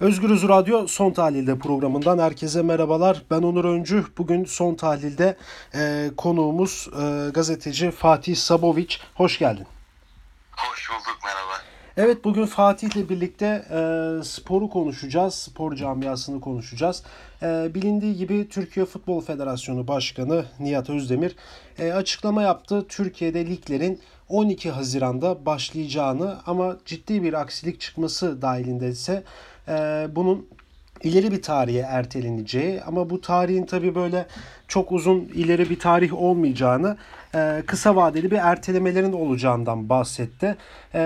[0.00, 3.22] Özgürüz Radyo Son Tahlil'de programından herkese merhabalar.
[3.30, 4.04] Ben Onur Öncü.
[4.18, 5.36] Bugün Son Tahlil'de
[5.74, 9.00] e, konuğumuz e, gazeteci Fatih Saboviç.
[9.14, 9.66] Hoş geldin.
[10.56, 11.62] Hoş bulduk merhaba.
[11.96, 13.78] Evet bugün Fatih ile birlikte e,
[14.24, 15.34] sporu konuşacağız.
[15.34, 17.02] Spor camiasını konuşacağız.
[17.42, 21.36] E, bilindiği gibi Türkiye Futbol Federasyonu Başkanı Nihat Özdemir
[21.78, 22.86] e, açıklama yaptı.
[22.88, 29.22] Türkiye'de liglerin 12 Haziran'da başlayacağını ama ciddi bir aksilik çıkması dahilinde ise
[29.68, 30.46] e, bunun
[31.02, 34.26] ileri bir tarihe erteleneceği ama bu tarihin tabii böyle
[34.68, 36.96] çok uzun ileri bir tarih olmayacağını
[37.34, 40.56] e, kısa vadeli bir ertelemelerin olacağından bahsetti.
[40.94, 41.00] E,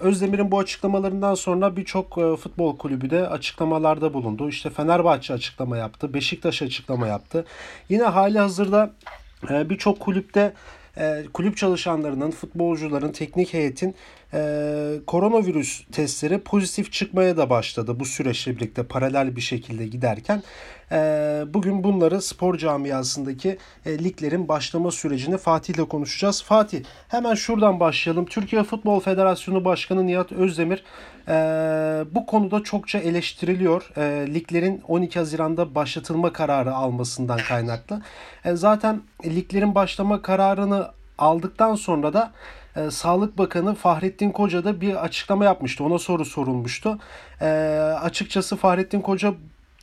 [0.00, 4.48] Özdemir'in bu açıklamalarından sonra birçok e, futbol kulübü de açıklamalarda bulundu.
[4.48, 7.44] İşte Fenerbahçe açıklama yaptı, Beşiktaş açıklama yaptı.
[7.88, 8.90] Yine hali hazırda
[9.50, 10.52] e, birçok kulüpte
[11.32, 13.94] kulüp çalışanlarının, futbolcuların, teknik heyetin
[14.34, 20.42] e, koronavirüs testleri pozitif çıkmaya da başladı bu süreçle birlikte paralel bir şekilde giderken.
[20.92, 20.96] E,
[21.48, 26.42] bugün bunları spor camiasındaki e, liglerin başlama sürecini Fatih ile konuşacağız.
[26.42, 28.26] Fatih hemen şuradan başlayalım.
[28.26, 30.84] Türkiye Futbol Federasyonu Başkanı Nihat Özdemir
[31.28, 31.32] e,
[32.14, 33.90] bu konuda çokça eleştiriliyor.
[33.96, 38.02] E, liglerin 12 Haziran'da başlatılma kararı almasından kaynaklı.
[38.44, 42.32] E, zaten liglerin başlama kararını aldıktan sonra da
[42.76, 45.84] e, Sağlık Bakanı Fahrettin Koca da bir açıklama yapmıştı.
[45.84, 46.98] Ona soru sorulmuştu.
[47.40, 47.46] E,
[48.00, 49.34] açıkçası Fahrettin Koca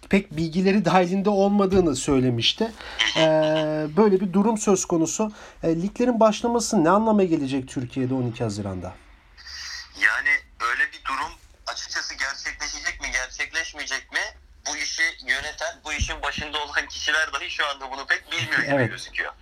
[0.10, 2.72] pek bilgileri dahilinde olmadığını söylemişti.
[3.18, 3.24] E,
[3.98, 5.32] böyle bir durum söz konusu.
[5.64, 8.94] E, liglerin başlaması ne anlama gelecek Türkiye'de 12 Haziran'da?
[10.02, 10.30] Yani
[10.72, 11.32] öyle bir durum
[11.68, 14.20] açıkçası gerçekleşecek mi gerçekleşmeyecek mi?
[14.70, 18.72] Bu işi yöneten, bu işin başında olan kişiler dahi şu anda bunu pek bilmiyor gibi
[18.76, 18.92] Evet.
[18.92, 19.34] gözüküyor.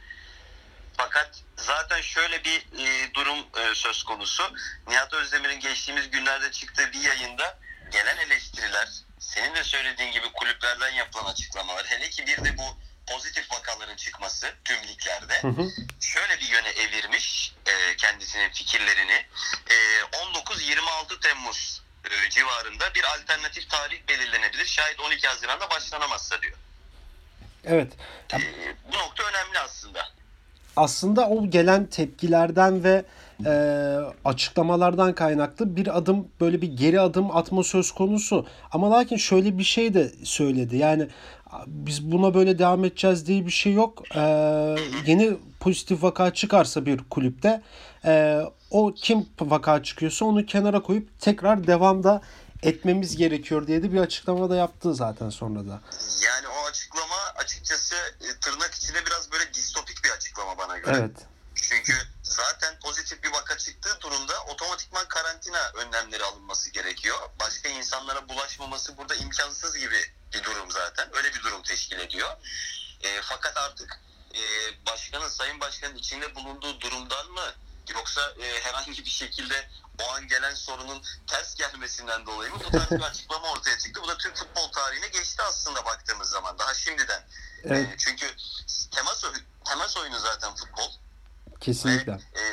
[0.98, 4.44] Fakat zaten şöyle bir e, durum e, söz konusu.
[4.88, 7.58] Nihat Özdemir'in geçtiğimiz günlerde çıktığı bir yayında
[7.92, 13.52] gelen eleştiriler, senin de söylediğin gibi kulüplerden yapılan açıklamalar, hele ki bir de bu pozitif
[13.52, 15.70] vakaların çıkması tüm liglerde Hı hı.
[16.00, 19.26] şöyle bir yöne evirmiş e, kendisinin fikirlerini.
[19.70, 19.76] E,
[20.11, 24.66] 19-26 Temmuz e, civarında bir alternatif tarih belirlenebilir.
[24.66, 26.58] Şayet 12 Haziran'da başlanamazsa diyor.
[27.64, 27.94] Evet.
[28.34, 28.39] E,
[28.92, 30.14] bu nokta önemli aslında.
[30.75, 33.05] Aslında o gelen tepkilerden ve
[33.45, 33.52] e,
[34.25, 38.45] açıklamalardan kaynaklı bir adım böyle bir geri adım atma söz konusu.
[38.71, 40.77] Ama lakin şöyle bir şey de söyledi.
[40.77, 41.08] Yani
[41.67, 44.03] biz buna böyle devam edeceğiz diye bir şey yok.
[44.15, 44.21] E,
[45.05, 47.61] yeni pozitif vaka çıkarsa bir kulüpte
[48.05, 52.21] e, o kim vaka çıkıyorsa onu kenara koyup tekrar devamda
[52.63, 55.81] etmemiz gerekiyor diye de bir açıklama da yaptı zaten sonra da.
[56.25, 60.75] Yani o açıklama açıkçası e, tırnak içinde biraz böyle distopik bir açıklama bana göre.
[60.88, 61.12] Evet.
[61.56, 67.18] Çünkü zaten pozitif bir vaka çıktığı durumda otomatikman karantina önlemleri alınması gerekiyor.
[67.40, 69.98] Başka insanlara bulaşmaması burada imkansız gibi
[70.34, 71.18] bir durum zaten.
[71.18, 72.30] Öyle bir durum teşkil ediyor.
[73.02, 74.00] E, fakat artık
[74.34, 74.42] e,
[74.86, 77.54] başkanın, sayın başkanın içinde bulunduğu durumdan mı
[77.94, 79.68] yoksa e, herhangi bir şekilde
[80.04, 84.02] o an gelen sorunun ters gelmesinden dolayı mı bu tarz bir açıklama ortaya çıktı.
[84.04, 87.23] Bu da Türk futbol tarihine geçti aslında baktığımız zaman daha şimdiden.
[87.64, 87.90] Evet.
[87.94, 88.26] E, çünkü
[88.92, 89.23] temas,
[89.66, 90.92] temas oyunu zaten futbol.
[91.62, 92.12] Kesinlikle.
[92.12, 92.44] Ve, e,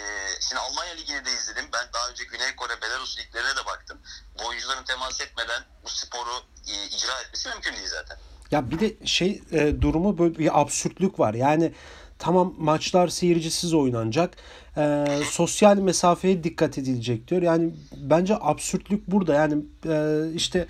[0.41, 1.65] şimdi Almanya Ligi'ni de izledim.
[1.73, 3.99] Ben daha önce Güney Kore, Belarus liglerine de baktım.
[4.39, 8.19] Bu oyuncuların temas etmeden bu sporu e, icra etmesi mümkün değil zaten.
[8.51, 11.35] Ya bir de şey e, durumu böyle bir absürtlük var.
[11.35, 11.75] Yani
[12.23, 14.37] tamam maçlar seyircisiz oynanacak.
[14.77, 17.43] E, sosyal mesafeye dikkat edilecek diyor.
[17.43, 19.35] Yani bence absürtlük burada.
[19.35, 19.55] Yani
[19.89, 20.67] e, işte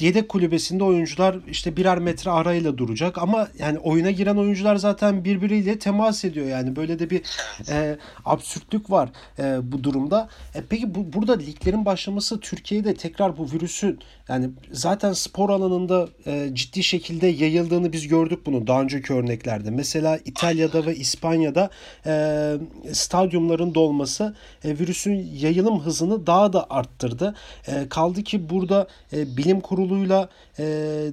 [0.00, 5.78] yedek kulübesinde oyuncular işte birer metre arayla duracak ama yani oyuna giren oyuncular zaten birbiriyle
[5.78, 7.22] temas ediyor yani böyle de bir
[7.68, 9.08] e, absürtlük var
[9.38, 10.28] e, bu durumda.
[10.54, 16.50] E, peki bu burada liglerin başlaması Türkiye'de tekrar bu virüsün yani zaten spor alanında e,
[16.52, 19.70] ciddi şekilde yayıldığını biz gördük bunu daha önceki örneklerde.
[19.70, 21.70] Mesela İtalya'da ve İspanya'da
[22.06, 22.12] e,
[22.92, 24.34] stadyumların dolması
[24.64, 27.34] e, virüsün yayılım hızını daha da arttırdı.
[27.66, 29.60] E, kaldı ki burada e, bilim
[29.90, 30.28] kuruluyla
[30.58, 30.64] e,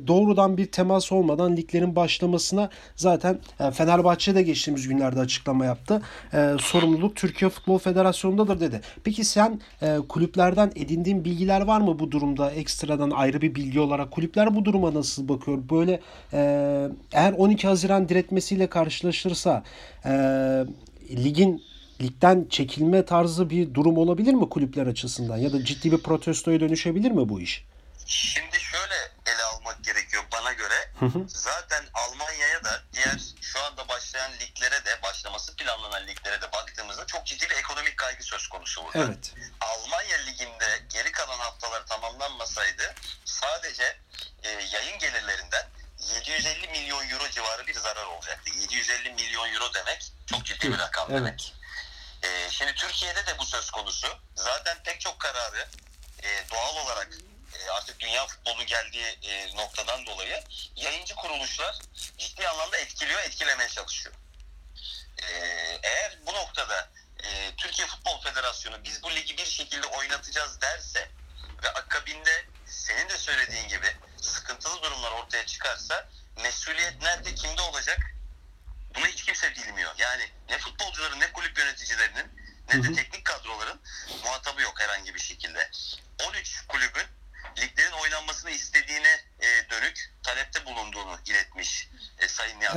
[0.07, 6.01] doğrudan bir temas olmadan liglerin başlamasına zaten e, Fenerbahçe de geçtiğimiz günlerde açıklama yaptı.
[6.33, 8.81] E, sorumluluk Türkiye Futbol Federasyonu'ndadır dedi.
[9.03, 14.11] Peki sen e, kulüplerden edindiğin bilgiler var mı bu durumda ekstradan ayrı bir bilgi olarak?
[14.11, 15.57] Kulüpler bu duruma nasıl bakıyor?
[15.71, 15.99] Böyle
[16.33, 16.39] e,
[17.13, 19.63] eğer 12 Haziran diretmesiyle karşılaşırsa
[20.05, 20.11] e,
[21.11, 21.61] ligin
[22.01, 27.11] ligden çekilme tarzı bir durum olabilir mi kulüpler açısından ya da ciddi bir protestoya dönüşebilir
[27.11, 27.63] mi bu iş?
[28.07, 28.57] Şimdi
[31.27, 37.25] Zaten Almanya'ya da diğer şu anda başlayan liglere de başlaması planlanan liglere de baktığımızda çok
[37.25, 39.05] ciddi bir ekonomik kaygı söz konusu burada.
[39.05, 39.33] Evet.
[39.61, 42.95] Almanya liginde geri kalan haftalar tamamlanmasaydı
[43.25, 43.97] sadece
[44.43, 45.67] e, yayın gelirlerinden
[45.99, 48.51] 750 milyon euro civarı bir zarar olacaktı.
[48.59, 51.19] 750 milyon euro demek çok ciddi bir rakam evet.
[51.19, 51.53] demek.
[52.23, 54.07] E, şimdi Türkiye'de de bu söz konusu.
[54.35, 55.67] Zaten pek çok kararı
[56.23, 57.09] e, doğal olarak
[57.71, 60.43] artık dünya futbolunun geldiği e, noktadan dolayı
[60.75, 61.75] yayıncı kuruluşlar
[62.17, 64.15] ciddi anlamda etkiliyor, etkilemeye çalışıyor.
[65.23, 65.27] E,
[65.83, 66.89] eğer bu noktada
[67.23, 71.09] e, Türkiye Futbol Federasyonu biz bu ligi bir şekilde oynatacağız derse
[71.63, 73.87] ve akabinde senin de söylediğin gibi
[74.21, 76.09] sıkıntılı durumlar ortaya çıkarsa
[76.41, 77.99] mesuliyet nerede kimde olacak
[78.95, 79.91] bunu hiç kimse bilmiyor.
[79.97, 82.31] Yani ne futbolcuların ne kulüp yöneticilerinin
[82.73, 83.16] ne de teknik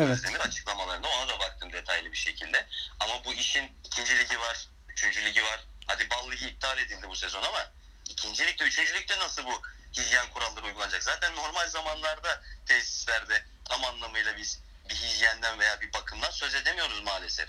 [0.00, 0.18] Nihat Evet.
[0.18, 1.08] Özdemir açıklamalarında.
[1.08, 2.66] Ona da baktım detaylı bir şekilde.
[3.00, 5.60] Ama bu işin ikinci ligi var, üçüncü ligi var.
[5.86, 7.66] Hadi bal ligi iptal edildi bu sezon ama
[8.10, 9.62] ikinci ligde, üçüncü ligde nasıl bu
[9.96, 11.02] hijyen kuralları uygulanacak?
[11.02, 14.60] Zaten normal zamanlarda tesislerde tam anlamıyla biz
[14.90, 17.48] bir hijyenden veya bir bakımdan söz edemiyoruz maalesef.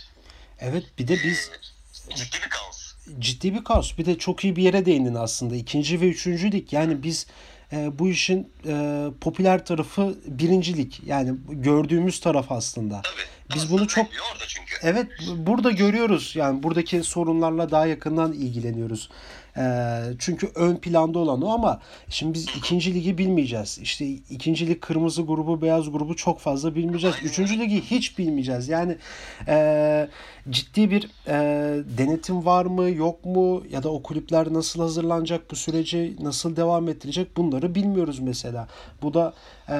[0.59, 1.51] Evet bir de biz
[2.09, 2.94] Ee, ciddi bir kaos.
[3.19, 3.97] ciddi bir kaos.
[3.97, 5.56] Bir de çok iyi bir yere değindin aslında.
[5.56, 6.74] İkinci ve üçüncü lig.
[6.74, 7.27] Yani biz
[7.73, 11.01] e, bu işin e, popüler tarafı birincilik.
[11.06, 13.01] Yani gördüğümüz taraf aslında.
[13.01, 13.56] Tabii.
[13.56, 14.07] Biz bunu çok-.
[14.83, 15.07] Evet
[15.38, 19.09] burada görüyoruz yani buradaki sorunlarla daha yakından ilgileniyoruz.
[19.57, 23.80] Ee, çünkü ön planda olan o ama şimdi biz ikinci ligi bilmeyeceğiz.
[23.81, 27.15] İşte ikinci lig kırmızı grubu beyaz grubu çok fazla bilmeyeceğiz.
[27.24, 28.69] Üçüncü ligi hiç bilmeyeceğiz.
[28.69, 28.98] Yani
[29.48, 30.09] e,
[30.50, 31.33] ciddi bir e,
[31.98, 36.89] denetim var mı yok mu ya da o kulüpler nasıl hazırlanacak bu süreci nasıl devam
[36.89, 38.68] ettirecek bunları bilmiyoruz mesela.
[39.01, 39.33] Bu da
[39.69, 39.75] e,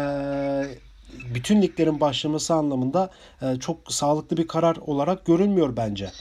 [1.33, 3.09] bütün liglerin başlaması anlamında
[3.41, 6.12] e, çok sağlıklı bir karar olarak görünmüyor bence.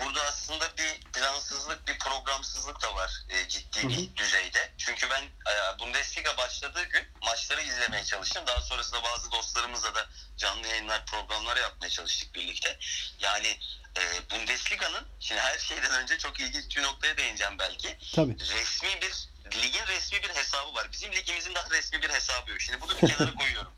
[0.00, 1.81] Burada aslında bir plansızlık,
[2.12, 4.72] programsızlık da var e, ciddi bir düzeyde.
[4.78, 8.44] Çünkü ben e, Bundesliga başladığı gün maçları izlemeye çalıştım.
[8.46, 10.06] Daha sonrasında bazı dostlarımızla da
[10.36, 12.78] canlı yayınlar, programlar yapmaya çalıştık birlikte.
[13.18, 13.58] Yani
[13.96, 17.98] e, Bundesliga'nın, şimdi her şeyden önce çok ilginç bir noktaya değineceğim belki.
[18.14, 18.36] Tabii.
[18.38, 19.28] Resmi bir,
[19.62, 20.88] ligin resmi bir hesabı var.
[20.92, 22.60] Bizim ligimizin daha resmi bir hesabı yok.
[22.60, 23.72] Şimdi bunu bir kenara koyuyorum.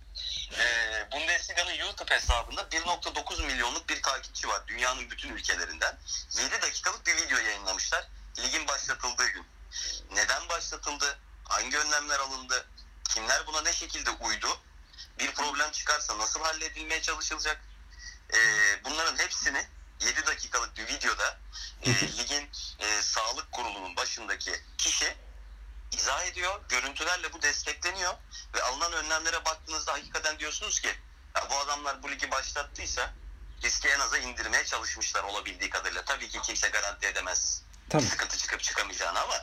[0.59, 0.65] E,
[1.13, 5.97] Bundesliga'nın YouTube hesabında 1.9 milyonluk bir takipçi var dünyanın bütün ülkelerinden.
[6.39, 8.05] 7 dakikalık bir video yayınlamışlar
[8.39, 9.47] ligin başlatıldığı gün.
[10.11, 11.19] Neden başlatıldı?
[11.45, 12.67] Hangi önlemler alındı?
[13.09, 14.59] Kimler buna ne şekilde uydu?
[15.19, 17.61] Bir problem çıkarsa nasıl halledilmeye çalışılacak?
[18.35, 18.39] Ee,
[18.85, 19.67] bunların hepsini
[20.01, 21.39] 7 dakikalık bir videoda
[21.83, 25.17] e, ligin e, sağlık kurulunun başındaki kişi
[25.93, 26.61] izah ediyor.
[26.69, 28.15] Görüntülerle bu destekleniyor
[28.55, 30.89] ve alınan önlemlere baktığınızda hakikaten diyorsunuz ki
[31.37, 33.15] ya bu adamlar bu ligi başlattıysa
[33.63, 36.05] riski en aza indirmeye çalışmışlar olabildiği kadarıyla.
[36.05, 38.03] Tabii ki kimse garanti edemez Tabii.
[38.03, 39.35] sıkıntı çıkıp çıkamayacağını ama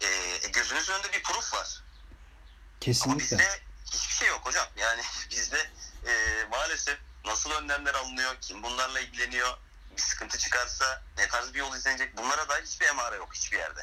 [0.00, 0.06] e,
[0.46, 1.82] e, gözünüzün önünde bir proof var.
[1.82, 3.20] Ama Kesinlikle.
[3.20, 3.44] bizde
[3.92, 4.66] hiçbir şey yok hocam.
[4.76, 5.58] Yani bizde
[6.06, 6.12] e,
[6.50, 9.48] maalesef nasıl önlemler alınıyor, kim bunlarla ilgileniyor,
[9.96, 13.80] bir sıkıntı çıkarsa ne tarz bir yol izlenecek bunlara dair hiçbir emare yok hiçbir yerde.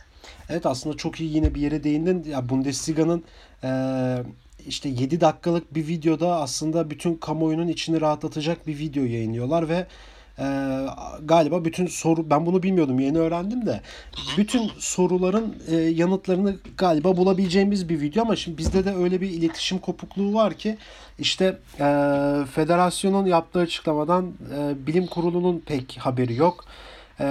[0.49, 2.23] Evet aslında çok iyi yine bir yere değindin.
[2.23, 3.25] Ya Bundesliga'nın
[3.63, 3.69] e,
[4.65, 9.87] işte 7 dakikalık bir videoda aslında bütün kamuoyunun içini rahatlatacak bir video yayınlıyorlar ve
[10.39, 10.45] e,
[11.23, 13.81] galiba bütün soru ben bunu bilmiyordum yeni öğrendim de
[14.37, 19.79] bütün soruların e, yanıtlarını galiba bulabileceğimiz bir video ama şimdi bizde de öyle bir iletişim
[19.79, 20.77] kopukluğu var ki
[21.19, 21.45] işte
[21.79, 21.85] e,
[22.55, 26.65] federasyonun yaptığı açıklamadan e, bilim kurulunun pek haberi yok.
[27.19, 27.25] E.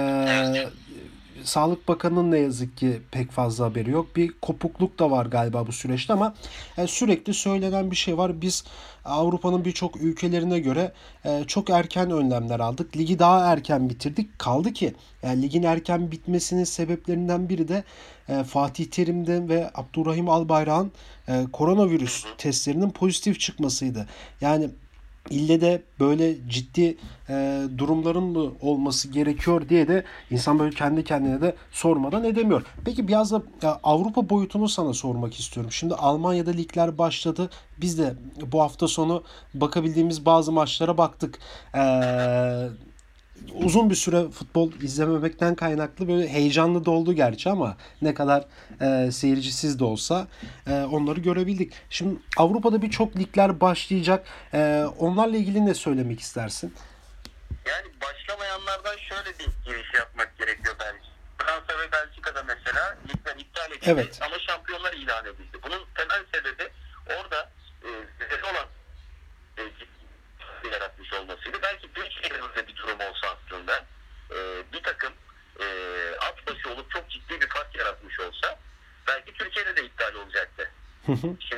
[1.43, 4.15] Sağlık Bakanı'nın ne yazık ki pek fazla haberi yok.
[4.15, 6.33] Bir kopukluk da var galiba bu süreçte ama
[6.77, 8.41] e, sürekli söylenen bir şey var.
[8.41, 8.63] Biz
[9.05, 10.91] Avrupa'nın birçok ülkelerine göre
[11.25, 12.97] e, çok erken önlemler aldık.
[12.97, 14.39] Ligi daha erken bitirdik.
[14.39, 14.93] Kaldı ki
[15.23, 17.83] yani ligin erken bitmesinin sebeplerinden biri de
[18.29, 20.91] e, Fatih Terim'den ve Abdurrahim Albayrak'ın
[21.27, 24.07] e, koronavirüs testlerinin pozitif çıkmasıydı.
[24.41, 24.69] Yani
[25.29, 26.97] ille de böyle ciddi
[27.29, 32.65] e, durumların mı olması gerekiyor diye de insan böyle kendi kendine de sormadan edemiyor.
[32.85, 35.71] Peki biraz da e, Avrupa boyutunu sana sormak istiyorum.
[35.71, 37.49] Şimdi Almanya'da ligler başladı.
[37.81, 38.13] Biz de
[38.51, 41.39] bu hafta sonu bakabildiğimiz bazı maçlara baktık.
[41.75, 42.69] Eee
[43.53, 48.45] uzun bir süre futbol izlememekten kaynaklı böyle heyecanlı da oldu gerçi ama ne kadar
[48.81, 50.27] e, seyircisiz de olsa
[50.67, 51.73] e, onları görebildik.
[51.89, 54.25] Şimdi Avrupa'da birçok ligler başlayacak.
[54.53, 56.73] E, onlarla ilgili ne söylemek istersin?
[57.65, 61.09] Yani başlamayanlardan şöyle bir giriş yapmak gerekiyor bence.
[61.37, 64.19] Fransa ve Belçika'da mesela ligler iptal edildi Evet.
[64.21, 64.28] ama
[81.09, 81.48] Mm-hmm.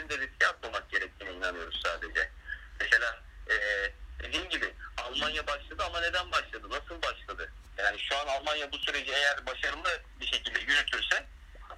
[0.00, 2.30] Da ailelerin de riske atmamak gerektiğine inanıyoruz sadece.
[2.80, 3.54] Mesela e,
[4.22, 6.70] dediğim gibi Almanya başladı ama neden başladı?
[6.70, 7.52] Nasıl başladı?
[7.78, 11.26] Yani şu an Almanya bu süreci eğer başarılı bir şekilde yürütürse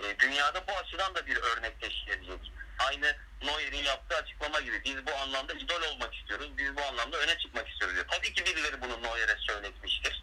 [0.00, 2.52] e, dünyada bu açıdan da bir örnek teşkil edecek.
[2.79, 6.50] Aynı Neuer'in yaptığı açıklama gibi biz bu anlamda idol olmak istiyoruz.
[6.59, 7.97] Biz bu anlamda öne çıkmak istiyoruz.
[7.97, 8.07] diyor.
[8.11, 10.23] Tabii ki birileri bunu Neuer'e söyletmiştir.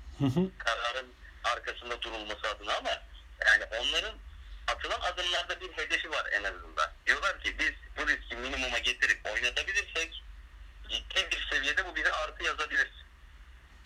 [0.58, 1.14] Kararın
[1.44, 2.90] arkasında durulması adına ama
[3.48, 4.16] yani onların
[4.68, 6.92] atılan adımlarda bir hedefi var en azından.
[7.06, 7.72] Diyorlar ki biz
[8.10, 10.24] riski minimuma getirip oynatabilirsek
[10.90, 12.88] ciddi bir seviyede bu bize artı yazabilir.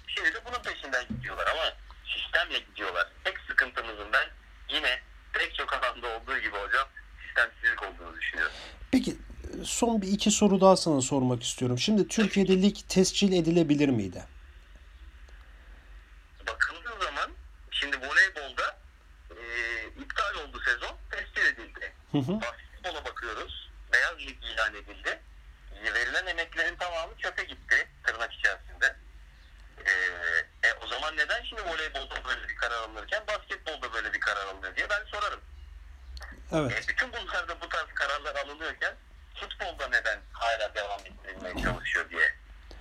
[0.07, 1.73] Şimdi de bunun peşinden gidiyorlar ama
[2.15, 3.07] sistemle gidiyorlar.
[3.23, 4.29] Tek sıkıntımızın ben
[4.69, 5.01] yine
[5.33, 6.87] pek çok alanda olduğu gibi hocam
[7.25, 8.55] sistemsizlik olduğunu düşünüyorum.
[8.91, 9.17] Peki
[9.63, 11.79] son bir iki soru daha sana sormak istiyorum.
[11.79, 14.23] Şimdi Türkiye'de lig tescil edilebilir miydi?
[16.47, 17.31] Bakıldığı zaman
[17.71, 18.77] şimdi voleybolda
[19.31, 19.37] e,
[20.01, 21.93] iptal oldu sezon, tescil edildi.
[22.11, 22.39] Hı hı
[23.05, 23.69] bakıyoruz.
[23.93, 25.19] Beyaz lig ilan edildi.
[26.53, 28.95] Verilen emeklerin tamamı çöpe gitti tırnak içerisinde.
[29.86, 34.45] Ee, e, o zaman neden şimdi voleybolda böyle bir karar alınırken basketbolda böyle bir karar
[34.45, 35.41] alınıyor diye ben sorarım.
[36.51, 36.72] Evet.
[36.72, 38.93] E, bütün bunlarda bu tarz kararlar alınıyorken
[39.36, 42.36] futbolda neden hala devam ettirilmeye çalışıyor diye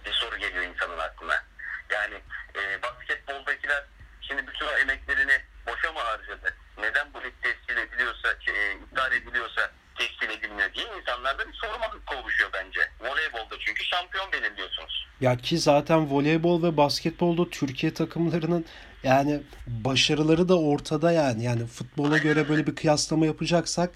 [0.05, 1.45] bir soru geliyor insanın aklına.
[1.91, 2.23] Yani
[2.55, 3.85] e, basketboldakiler
[4.21, 6.55] şimdi bütün o emeklerini boşa mı harcadı?
[6.79, 12.17] Neden bu lig tescil ediliyorsa, e, iptal ediliyorsa tescil edilmiyor diye insanlarda bir sorma hakkı
[12.17, 12.91] oluşuyor bence.
[13.01, 15.09] Voleybolda çünkü şampiyon belirliyorsunuz.
[15.23, 18.65] Ya ki zaten voleybol ve basketbolda Türkiye takımlarının
[19.05, 21.45] yani başarıları da ortada yani.
[21.45, 23.91] Yani futbola göre böyle bir kıyaslama yapacaksak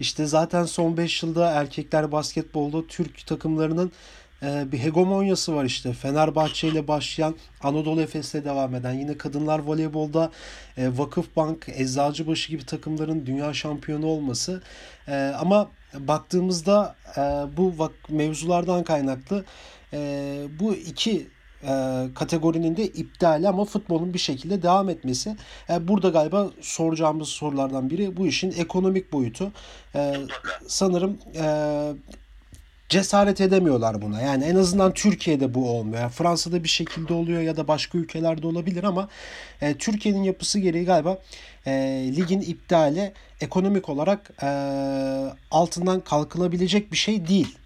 [0.00, 3.92] işte zaten son 5 yılda erkekler basketbolda Türk takımlarının
[4.42, 5.92] e, bir hegemonyası var işte.
[5.92, 10.30] Fenerbahçe ile başlayan Anadolu Efes'le devam eden yine kadınlar voleybolda
[10.76, 14.62] e, Vakıfbank, Eczacıbaşı gibi takımların dünya şampiyonu olması.
[15.08, 17.20] E, ama baktığımızda e,
[17.56, 19.44] bu vak- mevzulardan kaynaklı
[19.92, 19.98] e,
[20.60, 21.26] bu iki
[21.62, 25.36] e, kategorinin de iptali ama futbolun bir şekilde devam etmesi.
[25.70, 29.52] E, burada galiba soracağımız sorulardan biri bu işin ekonomik boyutu.
[29.94, 30.14] E,
[30.68, 31.44] sanırım e,
[32.92, 34.20] cesaret edemiyorlar buna.
[34.20, 36.02] Yani en azından Türkiye'de bu olmuyor.
[36.02, 39.08] Yani Fransa'da bir şekilde oluyor ya da başka ülkelerde olabilir ama
[39.60, 41.18] e, Türkiye'nin yapısı gereği galiba
[41.66, 41.72] e,
[42.16, 44.48] ligin iptali ekonomik olarak e,
[45.50, 47.58] altından kalkılabilecek bir şey değil.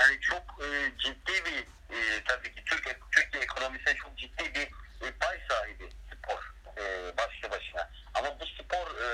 [0.00, 0.68] Yani çok e,
[0.98, 1.58] ciddi bir
[1.96, 4.66] e, tabii ki Türkiye, Türkiye ekonomisine çok ciddi bir
[5.06, 6.40] e, pay sahibi spor
[6.76, 6.82] e,
[7.18, 7.90] başlı başına.
[8.14, 9.08] Ama bu spor e,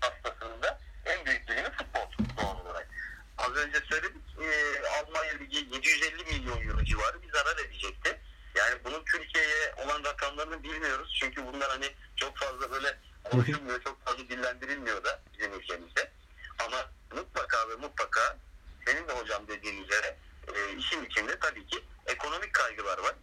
[0.00, 2.88] pastasının da en büyük dilimi futbol doğal olarak.
[3.38, 4.48] Az önce söyledik e,
[4.88, 8.20] Almanya Ligi 750 milyon euro civarı bir zarar edecekti.
[8.54, 11.18] Yani bunun Türkiye'ye olan rakamlarını bilmiyoruz.
[11.20, 16.10] Çünkü bunlar hani çok fazla böyle konuşulmuyor, çok fazla dillendirilmiyor da bizim ülkemizde.
[16.58, 18.38] Ama mutlaka ve mutlaka
[18.86, 20.16] senin de hocam dediğin üzere
[20.54, 23.14] e, işin içinde tabii ki ekonomik kaygılar var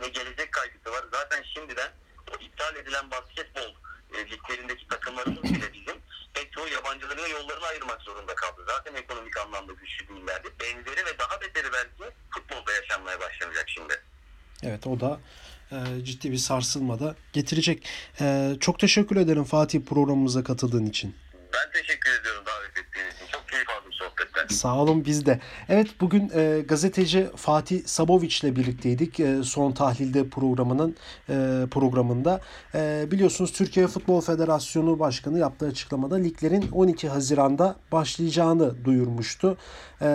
[0.00, 1.04] ve gelecek kaygısı var.
[1.12, 1.92] Zaten şimdiden
[2.32, 3.74] o iptal edilen basketbol
[4.14, 6.02] e, liglerindeki takımlarımız bile bizim
[6.34, 8.64] pek çoğu yabancıların yollarını ayırmak zorunda kaldı.
[8.68, 10.48] Zaten ekonomik anlamda güçlü değillerdi.
[10.60, 14.02] Benzeri ve daha beteri belki futbolda yaşanmaya başlanacak şimdi.
[14.86, 15.18] Evet o da
[15.72, 17.86] e, ciddi bir sarsılma da getirecek.
[18.20, 21.14] E, çok teşekkür ederim Fatih programımıza katıldığın için.
[21.32, 23.26] Ben teşekkür ediyorum davet ettiğiniz için.
[23.32, 24.54] Çok keyif aldım sohbetten.
[24.54, 25.40] Sağ olun biz de.
[25.68, 30.96] Evet bugün e, gazeteci Fatih Saboviç ile birlikteydik e, son tahlilde programının
[31.28, 31.34] e,
[31.70, 32.40] programında.
[32.74, 39.56] E, biliyorsunuz Türkiye Futbol Federasyonu Başkanı yaptığı açıklamada liglerin 12 Haziran'da başlayacağını duyurmuştu.
[40.00, 40.06] E,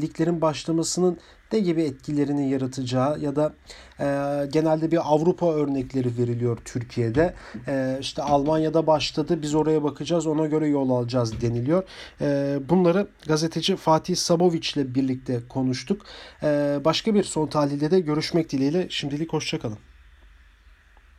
[0.00, 1.18] liglerin başlamasının
[1.52, 3.54] ne gibi etkilerini yaratacağı ya da
[4.00, 4.06] e,
[4.52, 7.34] genelde bir Avrupa örnekleri veriliyor Türkiye'de.
[7.68, 11.82] E, işte Almanya'da başladı biz oraya bakacağız ona göre yol alacağız deniliyor.
[12.20, 16.02] E, bunları gazeteci Fatih Saboviç ile birlikte konuştuk.
[16.42, 19.78] E, başka bir son tahlilde de görüşmek dileğiyle şimdilik hoşçakalın.